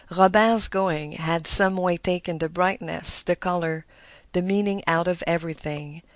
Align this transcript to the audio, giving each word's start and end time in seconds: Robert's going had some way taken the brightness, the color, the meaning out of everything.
Robert's 0.09 0.67
going 0.67 1.11
had 1.11 1.45
some 1.45 1.77
way 1.77 1.95
taken 1.95 2.39
the 2.39 2.49
brightness, 2.49 3.21
the 3.21 3.35
color, 3.35 3.85
the 4.33 4.41
meaning 4.41 4.81
out 4.87 5.07
of 5.07 5.23
everything. 5.27 6.01